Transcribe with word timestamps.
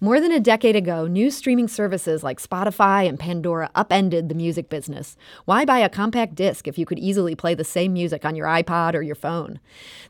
More 0.00 0.20
than 0.20 0.30
a 0.30 0.38
decade 0.38 0.76
ago, 0.76 1.08
new 1.08 1.28
streaming 1.28 1.66
services 1.66 2.22
like 2.22 2.40
Spotify 2.40 3.08
and 3.08 3.18
Pandora 3.18 3.68
upended 3.74 4.28
the 4.28 4.34
music 4.36 4.68
business. 4.68 5.16
Why 5.44 5.64
buy 5.64 5.80
a 5.80 5.88
compact 5.88 6.36
disc 6.36 6.68
if 6.68 6.78
you 6.78 6.86
could 6.86 7.00
easily 7.00 7.34
play 7.34 7.54
the 7.54 7.64
same 7.64 7.94
music 7.94 8.24
on 8.24 8.36
your 8.36 8.46
iPod 8.46 8.94
or 8.94 9.02
your 9.02 9.16
phone? 9.16 9.58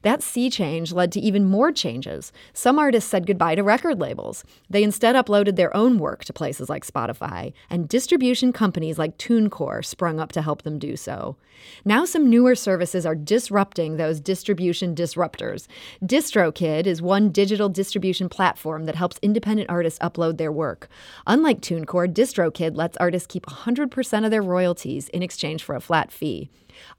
That 0.02 0.22
sea 0.22 0.50
change 0.50 0.92
led 0.92 1.10
to 1.12 1.20
even 1.20 1.46
more 1.46 1.72
changes. 1.72 2.34
Some 2.52 2.78
artists 2.78 3.08
said 3.08 3.26
goodbye 3.26 3.54
to 3.54 3.62
record 3.62 3.98
labels. 3.98 4.44
They 4.68 4.82
instead 4.82 5.14
uploaded 5.14 5.56
their 5.56 5.74
own 5.74 5.98
work 5.98 6.22
to 6.26 6.34
places 6.34 6.68
like 6.68 6.86
Spotify, 6.86 7.54
and 7.70 7.88
distribution 7.88 8.52
companies 8.52 8.98
like 8.98 9.16
TuneCore 9.16 9.82
sprung 9.82 10.20
up 10.20 10.32
to 10.32 10.42
help 10.42 10.64
them 10.64 10.78
do 10.78 10.98
so. 10.98 11.38
Now, 11.84 12.04
some 12.04 12.28
newer 12.30 12.54
services 12.54 13.06
are 13.06 13.14
disrupting 13.14 13.96
those 13.96 14.20
distribution 14.20 14.94
disruptors. 14.94 15.66
DistroKid 16.04 16.86
is 16.86 17.02
one 17.02 17.30
digital 17.30 17.68
distribution 17.68 18.28
platform 18.28 18.84
that 18.84 18.94
helps 18.94 19.18
independent 19.22 19.68
artists 19.68 19.77
upload 19.82 20.36
their 20.36 20.52
work. 20.52 20.88
Unlike 21.26 21.60
TuneCore, 21.60 22.12
DistroKid 22.12 22.76
lets 22.76 22.96
artists 22.96 23.26
keep 23.26 23.46
100% 23.46 24.24
of 24.24 24.30
their 24.30 24.42
royalties 24.42 25.08
in 25.10 25.22
exchange 25.22 25.62
for 25.62 25.74
a 25.74 25.80
flat 25.80 26.10
fee. 26.10 26.50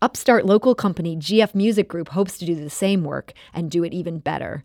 Upstart 0.02 0.46
local 0.46 0.76
company 0.76 1.16
GF 1.16 1.56
Music 1.56 1.88
Group 1.88 2.10
hopes 2.10 2.38
to 2.38 2.46
do 2.46 2.56
the 2.56 2.70
same 2.70 3.04
work 3.04 3.34
and 3.54 3.72
do 3.72 3.84
it 3.84 3.94
even 3.94 4.20
better. 4.20 4.64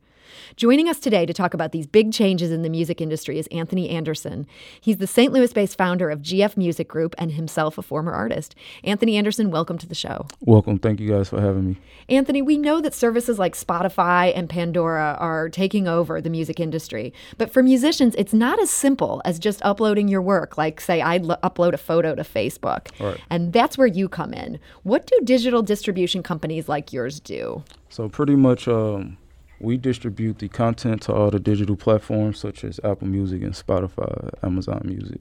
Joining 0.56 0.88
us 0.88 1.00
today 1.00 1.26
to 1.26 1.32
talk 1.32 1.54
about 1.54 1.72
these 1.72 1.86
big 1.86 2.12
changes 2.12 2.50
in 2.50 2.62
the 2.62 2.70
music 2.70 3.00
industry 3.00 3.38
is 3.38 3.46
Anthony 3.48 3.90
Anderson. 3.90 4.46
He's 4.80 4.98
the 4.98 5.06
St. 5.06 5.32
Louis 5.32 5.52
based 5.52 5.76
founder 5.76 6.10
of 6.10 6.20
GF 6.22 6.56
Music 6.56 6.88
Group 6.88 7.14
and 7.18 7.32
himself 7.32 7.78
a 7.78 7.82
former 7.82 8.12
artist. 8.12 8.54
Anthony 8.82 9.16
Anderson, 9.16 9.50
welcome 9.50 9.78
to 9.78 9.86
the 9.86 9.94
show. 9.94 10.26
Welcome. 10.40 10.78
Thank 10.78 11.00
you 11.00 11.08
guys 11.08 11.28
for 11.28 11.40
having 11.40 11.68
me. 11.70 11.76
Anthony, 12.08 12.42
we 12.42 12.56
know 12.58 12.80
that 12.80 12.94
services 12.94 13.38
like 13.38 13.54
Spotify 13.54 14.32
and 14.34 14.48
Pandora 14.48 15.16
are 15.18 15.48
taking 15.48 15.88
over 15.88 16.20
the 16.20 16.30
music 16.30 16.60
industry. 16.60 17.12
But 17.38 17.52
for 17.52 17.62
musicians, 17.62 18.14
it's 18.16 18.34
not 18.34 18.60
as 18.60 18.70
simple 18.70 19.22
as 19.24 19.38
just 19.38 19.62
uploading 19.62 20.08
your 20.08 20.22
work, 20.22 20.58
like, 20.58 20.80
say, 20.80 21.00
I 21.00 21.16
l- 21.16 21.38
upload 21.42 21.72
a 21.72 21.78
photo 21.78 22.14
to 22.14 22.22
Facebook. 22.22 22.88
Right. 23.00 23.20
And 23.30 23.52
that's 23.52 23.78
where 23.78 23.86
you 23.86 24.08
come 24.08 24.34
in. 24.34 24.58
What 24.82 25.06
do 25.06 25.18
digital 25.24 25.62
distribution 25.62 26.22
companies 26.22 26.68
like 26.68 26.92
yours 26.92 27.20
do? 27.20 27.64
So, 27.88 28.08
pretty 28.08 28.36
much, 28.36 28.68
um, 28.68 29.16
we 29.60 29.76
distribute 29.76 30.38
the 30.38 30.48
content 30.48 31.02
to 31.02 31.12
all 31.12 31.30
the 31.30 31.38
digital 31.38 31.76
platforms 31.76 32.38
such 32.38 32.64
as 32.64 32.80
Apple 32.84 33.08
Music 33.08 33.42
and 33.42 33.54
Spotify, 33.54 34.30
Amazon 34.42 34.82
Music. 34.84 35.20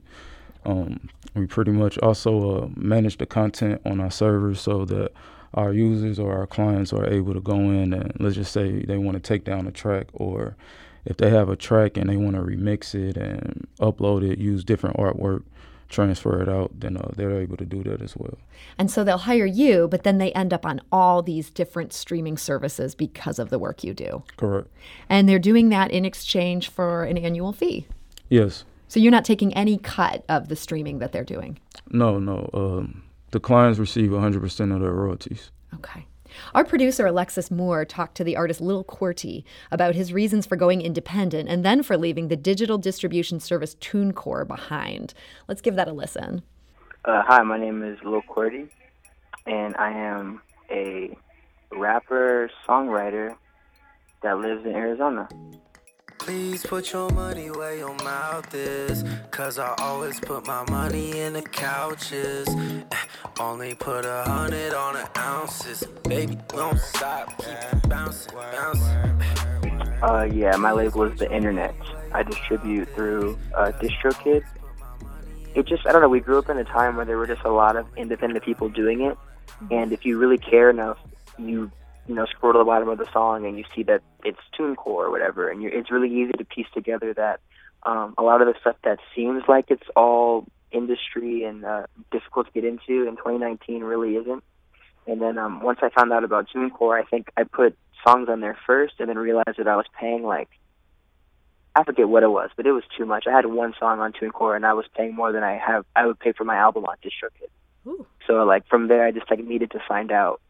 Um, 0.64 1.08
we 1.34 1.46
pretty 1.46 1.72
much 1.72 1.98
also 1.98 2.62
uh, 2.62 2.68
manage 2.74 3.18
the 3.18 3.26
content 3.26 3.80
on 3.84 4.00
our 4.00 4.10
servers 4.10 4.60
so 4.60 4.84
that 4.86 5.12
our 5.52 5.72
users 5.72 6.18
or 6.18 6.36
our 6.36 6.46
clients 6.46 6.92
are 6.92 7.06
able 7.06 7.32
to 7.34 7.40
go 7.40 7.54
in 7.54 7.92
and 7.92 8.12
let's 8.18 8.34
just 8.34 8.52
say 8.52 8.84
they 8.84 8.98
want 8.98 9.14
to 9.14 9.20
take 9.20 9.44
down 9.44 9.66
a 9.66 9.70
track 9.70 10.08
or 10.12 10.56
if 11.04 11.16
they 11.18 11.30
have 11.30 11.48
a 11.48 11.56
track 11.56 11.96
and 11.96 12.08
they 12.08 12.16
want 12.16 12.34
to 12.34 12.42
remix 12.42 12.94
it 12.94 13.16
and 13.16 13.66
upload 13.78 14.28
it, 14.28 14.38
use 14.38 14.64
different 14.64 14.96
artwork, 14.96 15.42
transfer 15.94 16.42
it 16.42 16.48
out, 16.48 16.72
then 16.78 16.96
uh, 16.96 17.10
they're 17.16 17.40
able 17.40 17.56
to 17.56 17.64
do 17.64 17.82
that 17.84 18.02
as 18.02 18.16
well. 18.16 18.36
And 18.78 18.90
so 18.90 19.04
they'll 19.04 19.18
hire 19.18 19.46
you, 19.46 19.88
but 19.88 20.02
then 20.02 20.18
they 20.18 20.32
end 20.32 20.52
up 20.52 20.66
on 20.66 20.80
all 20.90 21.22
these 21.22 21.50
different 21.50 21.92
streaming 21.92 22.36
services 22.36 22.94
because 22.94 23.38
of 23.38 23.50
the 23.50 23.58
work 23.58 23.84
you 23.84 23.94
do. 23.94 24.22
Correct. 24.36 24.68
And 25.08 25.28
they're 25.28 25.38
doing 25.38 25.68
that 25.68 25.90
in 25.90 26.04
exchange 26.04 26.68
for 26.68 27.04
an 27.04 27.16
annual 27.16 27.52
fee. 27.52 27.86
Yes. 28.28 28.64
So 28.88 29.00
you're 29.00 29.12
not 29.12 29.24
taking 29.24 29.54
any 29.54 29.78
cut 29.78 30.24
of 30.28 30.48
the 30.48 30.56
streaming 30.56 30.98
that 30.98 31.12
they're 31.12 31.24
doing. 31.24 31.58
No, 31.90 32.18
no. 32.18 32.50
Um, 32.52 33.02
the 33.30 33.40
clients 33.40 33.78
receive 33.78 34.10
100% 34.10 34.74
of 34.74 34.80
their 34.80 34.92
royalties. 34.92 35.50
Okay. 35.74 36.06
Our 36.54 36.64
producer, 36.64 37.06
Alexis 37.06 37.50
Moore, 37.50 37.84
talked 37.84 38.16
to 38.16 38.24
the 38.24 38.36
artist 38.36 38.60
Lil 38.60 38.84
Qwerty 38.84 39.44
about 39.70 39.94
his 39.94 40.12
reasons 40.12 40.46
for 40.46 40.56
going 40.56 40.80
independent 40.80 41.48
and 41.48 41.64
then 41.64 41.82
for 41.82 41.96
leaving 41.96 42.28
the 42.28 42.36
digital 42.36 42.78
distribution 42.78 43.40
service 43.40 43.74
TuneCore 43.76 44.46
behind. 44.46 45.14
Let's 45.48 45.60
give 45.60 45.76
that 45.76 45.88
a 45.88 45.92
listen. 45.92 46.42
Uh, 47.04 47.22
hi, 47.26 47.42
my 47.42 47.58
name 47.58 47.82
is 47.82 47.98
Lil 48.04 48.22
Qwerty, 48.22 48.68
and 49.46 49.76
I 49.76 49.90
am 49.90 50.40
a 50.70 51.16
rapper 51.70 52.50
songwriter 52.66 53.36
that 54.22 54.38
lives 54.38 54.64
in 54.64 54.72
Arizona. 54.72 55.28
Please 56.24 56.64
put 56.64 56.90
your 56.90 57.10
money 57.10 57.50
where 57.50 57.76
your 57.76 57.94
mouth 57.96 58.54
is. 58.54 59.04
Cause 59.30 59.58
I 59.58 59.74
always 59.76 60.18
put 60.20 60.46
my 60.46 60.64
money 60.70 61.20
in 61.20 61.34
the 61.34 61.42
couches. 61.42 62.48
Eh, 62.48 62.82
Only 63.38 63.74
put 63.74 64.06
a 64.06 64.22
hundred 64.22 64.72
on 64.72 64.94
the 64.94 65.20
ounces. 65.20 65.84
Baby, 66.04 66.38
don't 66.48 66.78
stop. 66.78 67.28
Keep 67.36 67.90
bouncing, 67.90 68.34
bouncing. 68.34 70.02
Uh, 70.02 70.22
yeah, 70.32 70.56
my 70.56 70.72
label 70.72 71.02
is 71.02 71.18
the 71.18 71.30
internet. 71.30 71.74
I 72.14 72.22
distribute 72.22 72.88
through 72.94 73.38
uh, 73.54 73.72
DistroKid. 73.72 74.44
It 75.54 75.66
just, 75.66 75.86
I 75.86 75.92
don't 75.92 76.00
know, 76.00 76.08
we 76.08 76.20
grew 76.20 76.38
up 76.38 76.48
in 76.48 76.56
a 76.56 76.64
time 76.64 76.96
where 76.96 77.04
there 77.04 77.18
were 77.18 77.26
just 77.26 77.44
a 77.44 77.50
lot 77.52 77.76
of 77.76 77.86
independent 77.98 78.42
people 78.46 78.70
doing 78.70 79.02
it. 79.02 79.18
And 79.70 79.92
if 79.92 80.06
you 80.06 80.18
really 80.18 80.38
care 80.38 80.70
enough, 80.70 80.96
you, 81.38 81.70
you 82.06 82.14
know, 82.14 82.26
scroll 82.26 82.52
to 82.52 82.58
the 82.58 82.64
bottom 82.64 82.88
of 82.88 82.98
the 82.98 83.10
song 83.12 83.46
and 83.46 83.58
you 83.58 83.64
see 83.74 83.82
that 83.84 84.02
it's 84.24 84.40
TuneCore 84.58 84.86
or 84.86 85.10
whatever. 85.10 85.48
And 85.48 85.62
you're, 85.62 85.72
it's 85.72 85.90
really 85.90 86.12
easy 86.12 86.32
to 86.32 86.44
piece 86.44 86.66
together 86.74 87.14
that 87.14 87.40
um, 87.82 88.14
a 88.18 88.22
lot 88.22 88.40
of 88.40 88.46
the 88.46 88.54
stuff 88.60 88.76
that 88.84 88.98
seems 89.14 89.44
like 89.48 89.66
it's 89.70 89.86
all 89.96 90.46
industry 90.70 91.44
and 91.44 91.64
uh, 91.64 91.86
difficult 92.10 92.46
to 92.46 92.52
get 92.52 92.64
into 92.64 93.06
in 93.06 93.16
2019 93.16 93.82
really 93.82 94.16
isn't. 94.16 94.42
And 95.06 95.20
then 95.20 95.38
um, 95.38 95.62
once 95.62 95.80
I 95.82 95.90
found 95.90 96.12
out 96.12 96.24
about 96.24 96.48
TuneCore, 96.54 97.00
I 97.00 97.04
think 97.04 97.30
I 97.36 97.44
put 97.44 97.76
songs 98.06 98.28
on 98.28 98.40
there 98.40 98.58
first 98.66 98.94
and 98.98 99.08
then 99.08 99.18
realized 99.18 99.58
that 99.58 99.68
I 99.68 99.76
was 99.76 99.86
paying 99.98 100.22
like 100.22 100.48
I 101.76 101.82
forget 101.82 102.08
what 102.08 102.22
it 102.22 102.28
was, 102.28 102.50
but 102.56 102.66
it 102.66 102.72
was 102.72 102.84
too 102.96 103.04
much. 103.04 103.24
I 103.26 103.32
had 103.32 103.46
one 103.46 103.74
song 103.80 103.98
on 103.98 104.12
TuneCore 104.12 104.54
and 104.54 104.64
I 104.64 104.74
was 104.74 104.86
paying 104.96 105.14
more 105.14 105.32
than 105.32 105.42
I 105.42 105.58
have 105.58 105.84
I 105.96 106.06
would 106.06 106.18
pay 106.18 106.32
for 106.32 106.44
my 106.44 106.56
album 106.56 106.84
on 106.84 106.96
DistroKid. 107.02 107.48
Ooh. 107.86 108.06
So 108.26 108.44
like 108.44 108.66
from 108.68 108.88
there 108.88 109.04
I 109.04 109.10
just 109.10 109.30
like 109.30 109.44
needed 109.44 109.70
to 109.72 109.80
find 109.86 110.12
out 110.12 110.40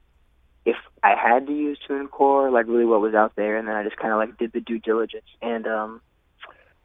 if 0.64 0.76
I 1.02 1.14
had 1.14 1.46
to 1.46 1.52
use 1.52 1.78
TuneCore, 1.88 2.52
like 2.52 2.66
really 2.66 2.86
what 2.86 3.00
was 3.00 3.14
out 3.14 3.34
there 3.36 3.56
and 3.56 3.68
then 3.68 3.74
I 3.76 3.84
just 3.84 3.98
kinda 3.98 4.16
like 4.16 4.38
did 4.38 4.52
the 4.52 4.60
due 4.60 4.78
diligence 4.78 5.26
and 5.42 5.66
um 5.66 6.00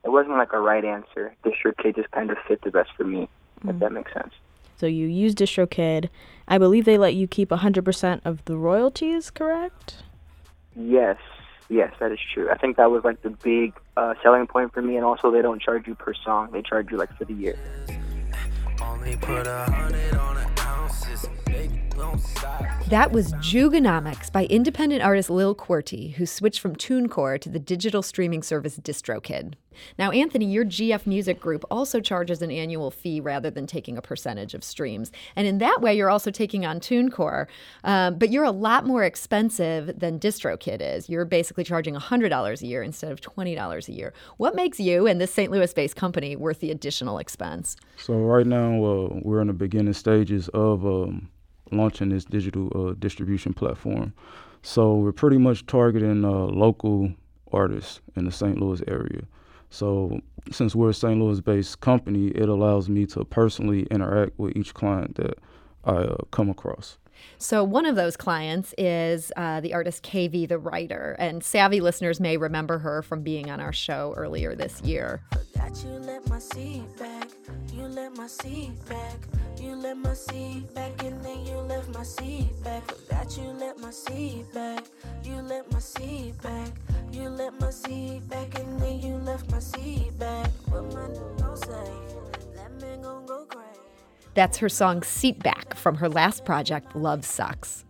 it 0.03 0.09
wasn't 0.09 0.37
like 0.37 0.53
a 0.53 0.59
right 0.59 0.83
answer. 0.83 1.35
DistroKid 1.43 1.95
just 1.95 2.11
kind 2.11 2.31
of 2.31 2.37
fit 2.47 2.61
the 2.61 2.71
best 2.71 2.89
for 2.95 3.03
me, 3.03 3.27
if 3.67 3.79
that 3.79 3.91
makes 3.91 4.13
sense. 4.13 4.33
So 4.77 4.85
you 4.85 5.07
use 5.07 5.35
DistroKid. 5.35 6.07
I 6.47 6.57
believe 6.57 6.85
they 6.85 6.97
let 6.97 7.13
you 7.15 7.27
keep 7.27 7.49
100% 7.49 8.21
of 8.23 8.45
the 8.45 8.55
royalties, 8.55 9.29
correct? 9.29 10.03
Yes, 10.73 11.17
yes, 11.67 11.93
that 11.99 12.13
is 12.13 12.19
true. 12.33 12.49
I 12.49 12.57
think 12.57 12.77
that 12.77 12.89
was 12.89 13.03
like 13.03 13.21
the 13.21 13.31
big 13.31 13.73
uh, 13.97 14.13
selling 14.23 14.47
point 14.47 14.73
for 14.73 14.81
me, 14.81 14.95
and 14.95 15.03
also 15.03 15.31
they 15.31 15.41
don't 15.41 15.61
charge 15.61 15.85
you 15.85 15.95
per 15.95 16.13
song; 16.13 16.51
they 16.53 16.61
charge 16.61 16.91
you 16.91 16.97
like 16.97 17.13
for 17.17 17.25
the 17.25 17.33
year. 17.33 17.57
That 22.89 23.11
was 23.11 23.33
Jugonomics 23.33 24.31
by 24.31 24.45
independent 24.45 25.03
artist 25.03 25.29
Lil 25.29 25.55
Qwerty, 25.55 26.13
who 26.13 26.25
switched 26.25 26.59
from 26.59 26.75
TuneCore 26.75 27.39
to 27.41 27.49
the 27.49 27.59
digital 27.59 28.01
streaming 28.01 28.41
service 28.41 28.79
DistroKid. 28.79 29.53
Now, 29.97 30.11
Anthony, 30.11 30.45
your 30.45 30.65
GF 30.65 31.05
Music 31.05 31.39
Group 31.39 31.65
also 31.69 31.99
charges 31.99 32.41
an 32.41 32.51
annual 32.51 32.91
fee 32.91 33.19
rather 33.19 33.49
than 33.49 33.67
taking 33.67 33.97
a 33.97 34.01
percentage 34.01 34.53
of 34.53 34.63
streams. 34.63 35.11
And 35.35 35.47
in 35.47 35.57
that 35.59 35.81
way, 35.81 35.95
you're 35.95 36.09
also 36.09 36.31
taking 36.31 36.65
on 36.65 36.79
TuneCore. 36.79 37.47
Um, 37.83 38.17
but 38.17 38.29
you're 38.29 38.43
a 38.43 38.51
lot 38.51 38.85
more 38.85 39.03
expensive 39.03 39.99
than 39.99 40.19
DistroKid 40.19 40.81
is. 40.81 41.09
You're 41.09 41.25
basically 41.25 41.63
charging 41.63 41.95
$100 41.95 42.61
a 42.61 42.67
year 42.67 42.83
instead 42.83 43.11
of 43.11 43.21
$20 43.21 43.87
a 43.87 43.91
year. 43.91 44.13
What 44.37 44.55
makes 44.55 44.79
you 44.79 45.07
and 45.07 45.19
this 45.19 45.33
St. 45.33 45.51
Louis 45.51 45.73
based 45.73 45.95
company 45.95 46.35
worth 46.35 46.59
the 46.59 46.71
additional 46.71 47.17
expense? 47.17 47.75
So 47.97 48.15
right 48.15 48.47
now 48.47 48.83
uh, 48.83 49.19
we're 49.21 49.41
in 49.41 49.47
the 49.47 49.53
beginning 49.53 49.93
stages 49.93 50.49
of 50.49 50.85
um, 50.85 51.29
launching 51.71 52.09
this 52.09 52.25
digital 52.25 52.69
uh, 52.75 52.93
distribution 52.99 53.53
platform. 53.53 54.13
So 54.61 54.95
we're 54.95 55.11
pretty 55.11 55.37
much 55.37 55.65
targeting 55.65 56.25
uh, 56.25 56.29
local 56.29 57.13
artists 57.51 58.01
in 58.15 58.25
the 58.25 58.31
St. 58.31 58.59
Louis 58.59 58.81
area. 58.87 59.21
So 59.69 60.19
since 60.51 60.75
we're 60.75 60.89
a 60.89 60.93
St. 60.93 61.19
Louis-based 61.19 61.79
company, 61.79 62.27
it 62.29 62.49
allows 62.49 62.89
me 62.89 63.05
to 63.07 63.23
personally 63.25 63.83
interact 63.91 64.37
with 64.37 64.55
each 64.55 64.73
client 64.73 65.15
that 65.15 65.37
I 65.85 65.91
uh, 65.91 66.15
come 66.31 66.49
across. 66.49 66.97
So, 67.37 67.63
one 67.63 67.85
of 67.85 67.95
those 67.95 68.15
clients 68.15 68.73
is 68.77 69.31
uh, 69.35 69.59
the 69.59 69.73
artist 69.73 70.03
KV 70.03 70.47
the 70.47 70.57
Writer, 70.57 71.15
and 71.19 71.43
savvy 71.43 71.81
listeners 71.81 72.19
may 72.19 72.37
remember 72.37 72.77
her 72.79 73.01
from 73.01 73.23
being 73.23 73.49
on 73.49 73.59
our 73.59 73.73
show 73.73 74.13
earlier 74.15 74.55
this 74.55 74.81
year. 74.81 75.21
That's 94.39 94.57
her 94.59 94.69
song 94.69 95.03
Seat 95.03 95.43
Back 95.43 95.75
from 95.75 95.95
her 95.95 96.07
last 96.07 96.45
project, 96.45 96.95
Love 96.95 97.25
Sucks. 97.25 97.83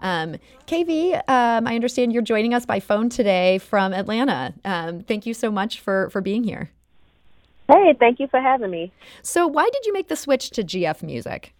Um, 0.00 0.36
KV, 0.66 1.14
um, 1.28 1.66
I 1.66 1.74
understand 1.74 2.12
you're 2.12 2.22
joining 2.22 2.52
us 2.52 2.66
by 2.66 2.80
phone 2.80 3.08
today 3.08 3.58
from 3.58 3.94
Atlanta. 3.94 4.52
Um, 4.64 5.00
thank 5.00 5.24
you 5.24 5.32
so 5.32 5.50
much 5.50 5.80
for, 5.80 6.10
for 6.10 6.20
being 6.20 6.44
here. 6.44 6.70
Hey, 7.68 7.94
thank 7.98 8.20
you 8.20 8.28
for 8.28 8.40
having 8.40 8.70
me. 8.70 8.92
So, 9.22 9.46
why 9.46 9.68
did 9.72 9.86
you 9.86 9.92
make 9.92 10.08
the 10.08 10.16
switch 10.16 10.50
to 10.50 10.62
GF 10.62 11.02
Music? 11.02 11.54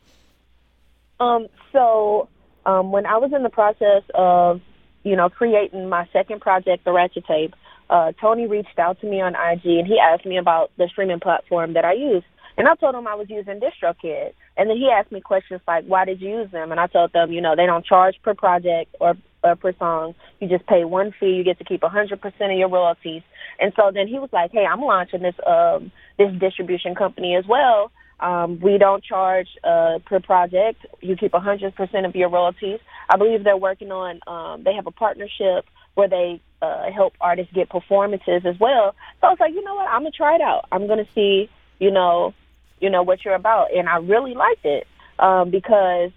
Um, 1.18 1.46
so, 1.72 2.28
um, 2.66 2.92
when 2.92 3.06
I 3.06 3.16
was 3.16 3.32
in 3.32 3.42
the 3.42 3.48
process 3.48 4.02
of, 4.14 4.60
you 5.02 5.16
know, 5.16 5.28
creating 5.28 5.88
my 5.88 6.06
second 6.12 6.40
project, 6.40 6.84
The 6.84 6.92
Ratchet 6.92 7.24
Tape, 7.26 7.54
uh, 7.90 8.12
Tony 8.20 8.46
reached 8.46 8.78
out 8.78 9.00
to 9.00 9.06
me 9.06 9.20
on 9.20 9.34
IG 9.34 9.64
and 9.64 9.86
he 9.86 9.98
asked 9.98 10.26
me 10.26 10.38
about 10.38 10.70
the 10.76 10.88
streaming 10.90 11.20
platform 11.20 11.74
that 11.74 11.84
I 11.84 11.92
use. 11.92 12.24
And 12.56 12.66
I 12.68 12.74
told 12.74 12.94
him 12.94 13.06
I 13.06 13.14
was 13.14 13.28
using 13.28 13.60
DistroKid. 13.60 14.32
And 14.56 14.70
then 14.70 14.76
he 14.76 14.88
asked 14.90 15.12
me 15.12 15.20
questions 15.20 15.60
like, 15.68 15.84
why 15.84 16.04
did 16.06 16.20
you 16.20 16.40
use 16.40 16.50
them? 16.50 16.70
And 16.70 16.80
I 16.80 16.86
told 16.86 17.12
them, 17.12 17.30
you 17.30 17.40
know, 17.40 17.54
they 17.54 17.66
don't 17.66 17.84
charge 17.84 18.16
per 18.22 18.34
project 18.34 18.94
or, 18.98 19.14
or 19.44 19.56
per 19.56 19.74
song. 19.78 20.14
You 20.40 20.48
just 20.48 20.66
pay 20.66 20.84
one 20.84 21.12
fee. 21.20 21.26
You 21.26 21.44
get 21.44 21.58
to 21.58 21.64
keep 21.64 21.82
100% 21.82 22.14
of 22.14 22.58
your 22.58 22.70
royalties. 22.70 23.22
And 23.60 23.72
so 23.76 23.90
then 23.92 24.08
he 24.08 24.18
was 24.18 24.30
like, 24.32 24.52
hey, 24.52 24.64
I'm 24.64 24.80
launching 24.80 25.20
this, 25.20 25.34
um, 25.46 25.92
this 26.18 26.32
distribution 26.40 26.94
company 26.94 27.36
as 27.36 27.44
well. 27.46 27.92
Um, 28.20 28.58
we 28.60 28.78
don't 28.78 29.04
charge 29.04 29.48
uh, 29.62 29.98
per 30.06 30.20
project. 30.20 30.86
You 31.02 31.16
keep 31.16 31.32
100% 31.32 32.06
of 32.06 32.16
your 32.16 32.30
royalties. 32.30 32.80
I 33.10 33.18
believe 33.18 33.44
they're 33.44 33.56
working 33.58 33.92
on, 33.92 34.20
um, 34.26 34.64
they 34.64 34.72
have 34.72 34.86
a 34.86 34.90
partnership 34.90 35.66
where 35.94 36.08
they 36.08 36.40
uh, 36.62 36.90
help 36.90 37.14
artists 37.20 37.52
get 37.52 37.68
performances 37.68 38.42
as 38.44 38.58
well. 38.58 38.94
So 39.20 39.28
I 39.28 39.30
was 39.30 39.38
like, 39.40 39.54
you 39.54 39.62
know 39.62 39.74
what? 39.74 39.88
I'm 39.88 40.04
to 40.04 40.10
try 40.10 40.34
it 40.34 40.40
out. 40.40 40.66
I'm 40.72 40.86
to 40.88 41.06
see, 41.14 41.48
you 41.78 41.90
know, 41.90 42.34
you 42.80 42.90
know 42.90 43.02
what 43.02 43.24
you're 43.24 43.34
about 43.34 43.68
and 43.74 43.88
i 43.88 43.96
really 43.96 44.34
liked 44.34 44.64
it 44.64 44.86
um 45.18 45.50
because 45.50 46.10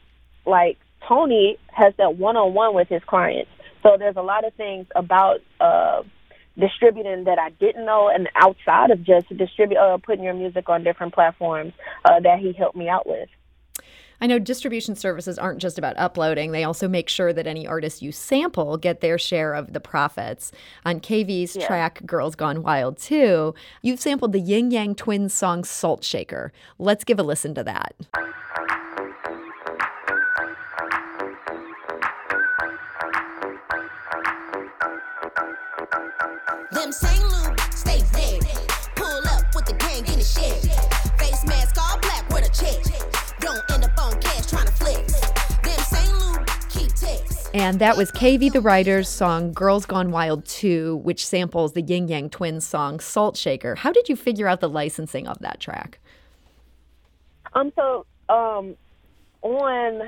like 0.45 0.77
tony 1.07 1.57
has 1.67 1.93
that 1.97 2.17
one-on-one 2.17 2.73
with 2.73 2.87
his 2.87 3.01
clients 3.07 3.49
so 3.83 3.95
there's 3.97 4.17
a 4.17 4.21
lot 4.21 4.45
of 4.45 4.53
things 4.55 4.85
about 4.95 5.39
uh 5.59 6.01
distributing 6.57 7.23
that 7.25 7.39
i 7.39 7.49
didn't 7.51 7.85
know 7.85 8.09
and 8.13 8.27
outside 8.35 8.91
of 8.91 9.03
just 9.03 9.29
distribute 9.37 9.77
uh, 9.77 9.97
putting 9.97 10.23
your 10.23 10.33
music 10.33 10.67
on 10.67 10.83
different 10.83 11.13
platforms 11.13 11.73
uh, 12.05 12.19
that 12.19 12.39
he 12.39 12.51
helped 12.53 12.75
me 12.75 12.89
out 12.89 13.07
with 13.07 13.29
I 14.21 14.27
know 14.27 14.39
distribution 14.39 14.95
services 14.95 15.37
aren't 15.39 15.61
just 15.61 15.77
about 15.77 15.97
uploading. 15.97 16.51
They 16.51 16.63
also 16.63 16.87
make 16.87 17.09
sure 17.09 17.33
that 17.33 17.47
any 17.47 17.65
artists 17.65 18.01
you 18.01 18.11
sample 18.11 18.77
get 18.77 19.01
their 19.01 19.17
share 19.17 19.53
of 19.53 19.73
the 19.73 19.79
profits. 19.79 20.51
On 20.85 20.99
KV's 20.99 21.55
yeah. 21.55 21.67
track 21.67 22.05
Girls 22.05 22.35
Gone 22.35 22.61
Wild 22.61 22.97
2, 22.97 23.53
you've 23.81 23.99
sampled 23.99 24.33
the 24.33 24.39
Ying 24.39 24.71
Yang 24.71 24.95
Twins 24.95 25.33
song 25.33 25.63
Salt 25.63 26.03
Shaker. 26.03 26.51
Let's 26.77 27.03
give 27.03 27.19
a 27.19 27.23
listen 27.23 27.53
to 27.55 27.63
that. 27.63 27.95
And 47.69 47.77
that 47.77 47.97
was 47.97 48.11
KV 48.11 48.51
the 48.51 48.61
Writer's 48.61 49.07
song 49.07 49.53
Girls 49.53 49.85
Gone 49.85 50.09
Wild 50.09 50.43
2, 50.45 50.95
which 51.03 51.23
samples 51.23 51.73
the 51.73 51.83
Ying 51.83 52.07
Yang 52.07 52.31
Twins 52.31 52.65
song 52.65 52.99
Salt 52.99 53.37
Shaker. 53.37 53.75
How 53.75 53.91
did 53.91 54.09
you 54.09 54.15
figure 54.15 54.47
out 54.47 54.59
the 54.59 54.67
licensing 54.67 55.27
of 55.27 55.37
that 55.41 55.59
track? 55.59 55.99
Um, 57.53 57.71
so, 57.75 58.07
um, 58.27 58.75
on, 59.43 60.01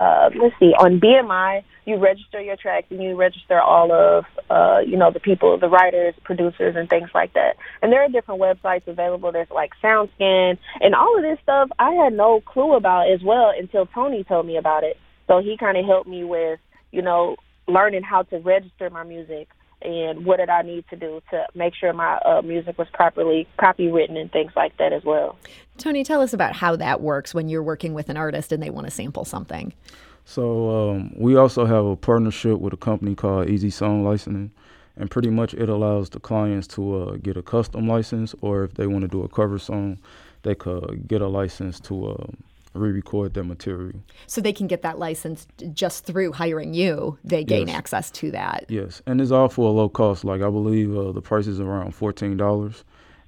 uh, 0.00 0.30
let's 0.34 0.56
see, 0.58 0.74
on 0.80 0.98
BMI, 0.98 1.62
you 1.84 1.96
register 1.98 2.40
your 2.40 2.56
tracks 2.56 2.88
and 2.90 3.00
you 3.00 3.14
register 3.14 3.60
all 3.60 3.92
of, 3.92 4.24
uh, 4.50 4.80
you 4.84 4.96
know, 4.96 5.12
the 5.12 5.20
people, 5.20 5.56
the 5.58 5.68
writers, 5.68 6.16
producers, 6.24 6.74
and 6.74 6.90
things 6.90 7.10
like 7.14 7.32
that. 7.34 7.54
And 7.82 7.92
there 7.92 8.02
are 8.02 8.08
different 8.08 8.40
websites 8.40 8.88
available. 8.88 9.30
There's 9.30 9.50
like 9.52 9.70
SoundScan 9.80 10.58
and 10.80 10.96
all 10.96 11.16
of 11.16 11.22
this 11.22 11.38
stuff 11.44 11.70
I 11.78 11.92
had 11.92 12.14
no 12.14 12.40
clue 12.40 12.74
about 12.74 13.08
as 13.08 13.22
well 13.22 13.52
until 13.56 13.86
Tony 13.86 14.24
told 14.24 14.44
me 14.44 14.56
about 14.56 14.82
it. 14.82 14.98
So 15.28 15.38
he 15.38 15.56
kind 15.56 15.78
of 15.78 15.84
helped 15.84 16.08
me 16.08 16.24
with, 16.24 16.58
you 16.92 17.02
know, 17.02 17.36
learning 17.66 18.02
how 18.02 18.22
to 18.24 18.38
register 18.38 18.90
my 18.90 19.04
music 19.04 19.48
and 19.82 20.26
what 20.26 20.36
did 20.36 20.50
I 20.50 20.62
need 20.62 20.84
to 20.90 20.96
do 20.96 21.22
to 21.30 21.46
make 21.54 21.74
sure 21.74 21.92
my 21.92 22.18
uh, 22.18 22.42
music 22.42 22.76
was 22.78 22.88
properly 22.92 23.48
copywritten 23.58 24.18
and 24.18 24.30
things 24.30 24.52
like 24.54 24.76
that 24.76 24.92
as 24.92 25.04
well. 25.04 25.38
Tony, 25.78 26.04
tell 26.04 26.20
us 26.20 26.32
about 26.32 26.54
how 26.54 26.76
that 26.76 27.00
works 27.00 27.32
when 27.32 27.48
you're 27.48 27.62
working 27.62 27.94
with 27.94 28.10
an 28.10 28.16
artist 28.16 28.52
and 28.52 28.62
they 28.62 28.70
want 28.70 28.86
to 28.86 28.90
sample 28.90 29.24
something. 29.24 29.72
So 30.24 30.90
um, 30.90 31.12
we 31.16 31.34
also 31.36 31.64
have 31.64 31.84
a 31.84 31.96
partnership 31.96 32.58
with 32.60 32.74
a 32.74 32.76
company 32.76 33.14
called 33.14 33.48
Easy 33.48 33.70
Song 33.70 34.04
Licensing, 34.04 34.52
and 34.96 35.10
pretty 35.10 35.30
much 35.30 35.54
it 35.54 35.68
allows 35.68 36.10
the 36.10 36.20
clients 36.20 36.66
to 36.68 37.02
uh, 37.02 37.16
get 37.16 37.36
a 37.36 37.42
custom 37.42 37.88
license, 37.88 38.34
or 38.42 38.64
if 38.64 38.74
they 38.74 38.86
want 38.86 39.02
to 39.02 39.08
do 39.08 39.22
a 39.22 39.28
cover 39.28 39.58
song, 39.58 39.98
they 40.42 40.54
could 40.54 41.08
get 41.08 41.22
a 41.22 41.28
license 41.28 41.80
to. 41.80 42.10
Uh, 42.10 42.26
re-record 42.74 43.34
their 43.34 43.44
material. 43.44 44.00
So 44.26 44.40
they 44.40 44.52
can 44.52 44.66
get 44.66 44.82
that 44.82 44.98
license 44.98 45.46
just 45.72 46.04
through 46.04 46.32
hiring 46.32 46.72
you. 46.74 47.18
They 47.24 47.44
gain 47.44 47.68
yes. 47.68 47.76
access 47.76 48.10
to 48.12 48.30
that. 48.30 48.66
Yes, 48.68 49.02
and 49.06 49.20
it's 49.20 49.30
all 49.30 49.48
for 49.48 49.68
a 49.68 49.72
low 49.72 49.88
cost. 49.88 50.24
Like 50.24 50.42
I 50.42 50.50
believe 50.50 50.96
uh, 50.96 51.12
the 51.12 51.22
price 51.22 51.46
is 51.46 51.60
around 51.60 51.94
fourteen 51.94 52.36
dollars, 52.36 52.84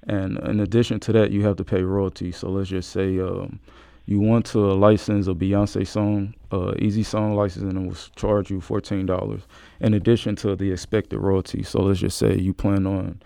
and 0.07 0.37
in 0.39 0.59
addition 0.59 0.99
to 1.01 1.11
that, 1.13 1.31
you 1.31 1.43
have 1.43 1.57
to 1.57 1.63
pay 1.63 1.81
royalties. 1.83 2.37
So 2.37 2.49
let's 2.49 2.69
just 2.69 2.91
say 2.91 3.19
um, 3.19 3.59
you 4.05 4.19
want 4.19 4.45
to 4.47 4.59
license 4.59 5.27
a 5.27 5.33
Beyonce 5.33 5.87
song, 5.87 6.33
uh, 6.51 6.73
Easy 6.79 7.03
Song 7.03 7.35
license, 7.35 7.63
and 7.63 7.77
it 7.77 7.87
will 7.87 7.97
charge 8.15 8.49
you 8.49 8.61
fourteen 8.61 9.05
dollars 9.05 9.41
in 9.79 9.93
addition 9.93 10.35
to 10.37 10.55
the 10.55 10.71
expected 10.71 11.19
royalty. 11.19 11.63
So 11.63 11.81
let's 11.81 11.99
just 11.99 12.17
say 12.17 12.37
you 12.37 12.53
plan 12.53 12.87
on 12.87 13.21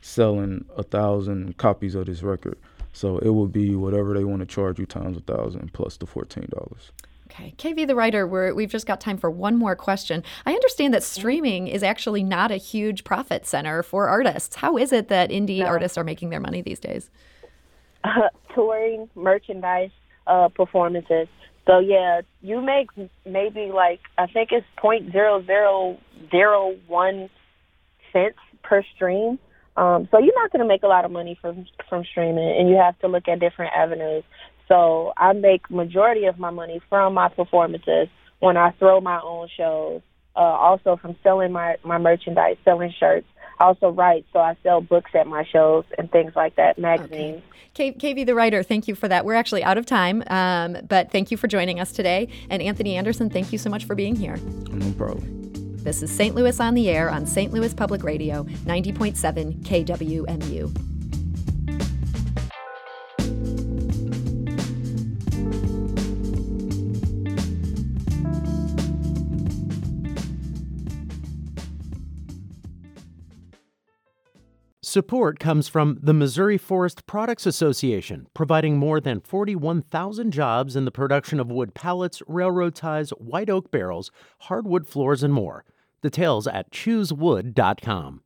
selling 0.00 0.64
a 0.76 0.82
thousand 0.82 1.56
copies 1.58 1.94
of 1.94 2.06
this 2.06 2.22
record 2.22 2.58
so 2.92 3.18
it 3.18 3.30
will 3.30 3.48
be 3.48 3.74
whatever 3.74 4.14
they 4.14 4.24
want 4.24 4.40
to 4.40 4.46
charge 4.46 4.78
you 4.78 4.86
times 4.86 5.16
a 5.16 5.20
thousand 5.20 5.72
plus 5.72 5.96
the 5.96 6.06
fourteen 6.06 6.48
dollars. 6.50 6.92
Okay, 7.30 7.54
KV 7.56 7.86
the 7.86 7.94
writer, 7.94 8.26
we're, 8.26 8.52
we've 8.52 8.70
just 8.70 8.86
got 8.86 9.00
time 9.00 9.16
for 9.16 9.30
one 9.30 9.56
more 9.56 9.74
question. 9.74 10.22
I 10.44 10.52
understand 10.52 10.92
that 10.92 11.02
streaming 11.02 11.66
is 11.66 11.82
actually 11.82 12.22
not 12.22 12.50
a 12.50 12.58
huge 12.58 13.04
profit 13.04 13.46
center 13.46 13.82
for 13.82 14.06
artists. 14.06 14.56
How 14.56 14.76
is 14.76 14.92
it 14.92 15.08
that 15.08 15.30
indie 15.30 15.60
no. 15.60 15.66
artists 15.66 15.96
are 15.96 16.04
making 16.04 16.28
their 16.28 16.40
money 16.40 16.60
these 16.60 16.78
days? 16.78 17.10
Uh, 18.04 18.28
touring, 18.54 19.08
merchandise, 19.14 19.92
uh, 20.26 20.48
performances. 20.48 21.26
So 21.66 21.78
yeah, 21.78 22.20
you 22.42 22.60
make 22.60 22.88
maybe 23.24 23.70
like 23.72 24.00
I 24.18 24.26
think 24.26 24.50
it's 24.52 24.66
point 24.76 25.12
zero 25.12 25.42
zero 25.44 25.98
zero 26.30 26.76
one 26.86 27.30
cents 28.12 28.38
per 28.62 28.82
stream. 28.94 29.38
Um, 29.76 30.08
so 30.10 30.18
you're 30.18 30.34
not 30.34 30.52
going 30.52 30.60
to 30.60 30.68
make 30.68 30.82
a 30.82 30.86
lot 30.86 31.04
of 31.04 31.10
money 31.10 31.38
from 31.40 31.66
from 31.88 32.04
streaming, 32.04 32.56
and 32.58 32.68
you 32.68 32.76
have 32.76 32.98
to 33.00 33.08
look 33.08 33.28
at 33.28 33.40
different 33.40 33.72
avenues. 33.74 34.24
So 34.68 35.12
I 35.16 35.32
make 35.32 35.70
majority 35.70 36.26
of 36.26 36.38
my 36.38 36.50
money 36.50 36.80
from 36.88 37.14
my 37.14 37.28
performances 37.28 38.08
when 38.40 38.56
I 38.56 38.70
throw 38.72 39.00
my 39.00 39.20
own 39.20 39.48
shows. 39.56 40.02
Uh, 40.34 40.40
also 40.40 40.96
from 40.96 41.14
selling 41.22 41.52
my 41.52 41.76
my 41.84 41.98
merchandise, 41.98 42.56
selling 42.64 42.92
shirts. 42.98 43.26
I 43.60 43.66
also 43.66 43.90
write, 43.90 44.24
so 44.32 44.38
I 44.38 44.56
sell 44.62 44.80
books 44.80 45.10
at 45.14 45.26
my 45.26 45.44
shows 45.44 45.84
and 45.98 46.10
things 46.10 46.32
like 46.34 46.56
that, 46.56 46.78
magazines. 46.78 47.42
Okay. 47.74 47.92
KV 47.92 48.26
the 48.26 48.34
writer, 48.34 48.62
thank 48.62 48.88
you 48.88 48.94
for 48.94 49.08
that. 49.08 49.24
We're 49.24 49.34
actually 49.34 49.62
out 49.62 49.78
of 49.78 49.86
time, 49.86 50.22
um, 50.28 50.78
but 50.88 51.12
thank 51.12 51.30
you 51.30 51.36
for 51.36 51.48
joining 51.48 51.80
us 51.80 51.92
today. 51.92 52.28
And 52.50 52.62
Anthony 52.62 52.96
Anderson, 52.96 53.30
thank 53.30 53.52
you 53.52 53.58
so 53.58 53.70
much 53.70 53.84
for 53.84 53.94
being 53.94 54.16
here. 54.16 54.36
No 54.70 54.92
problem. 54.92 55.41
This 55.82 56.00
is 56.00 56.12
St. 56.12 56.36
Louis 56.36 56.60
on 56.60 56.74
the 56.74 56.88
Air 56.88 57.10
on 57.10 57.26
St. 57.26 57.52
Louis 57.52 57.74
Public 57.74 58.04
Radio, 58.04 58.44
90.7 58.44 59.62
KWMU. 59.62 60.92
Support 74.84 75.38
comes 75.40 75.68
from 75.68 75.98
the 76.02 76.12
Missouri 76.12 76.58
Forest 76.58 77.06
Products 77.06 77.46
Association, 77.46 78.26
providing 78.34 78.76
more 78.76 79.00
than 79.00 79.20
41,000 79.20 80.30
jobs 80.30 80.76
in 80.76 80.84
the 80.84 80.90
production 80.90 81.40
of 81.40 81.50
wood 81.50 81.74
pallets, 81.74 82.22
railroad 82.28 82.74
ties, 82.74 83.10
white 83.10 83.48
oak 83.48 83.70
barrels, 83.70 84.10
hardwood 84.40 84.86
floors, 84.86 85.22
and 85.22 85.32
more. 85.32 85.64
Details 86.02 86.46
at 86.46 86.70
choosewood.com. 86.70 88.20